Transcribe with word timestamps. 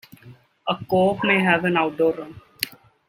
A 0.67 0.81
coop 0.89 1.23
may 1.23 1.43
have 1.43 1.63
an 1.63 1.77
outdoor 1.77 2.13
run. 2.13 2.41